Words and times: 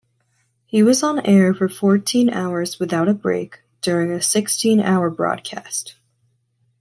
He 0.65 0.81
was 0.81 1.03
on 1.03 1.23
air 1.27 1.53
for 1.53 1.69
fourteen 1.69 2.31
hours 2.31 2.79
without 2.79 3.07
a 3.07 3.13
break, 3.13 3.61
during 3.83 4.09
a 4.11 4.19
sixteen-hour 4.19 5.11
broadcast. 5.11 5.93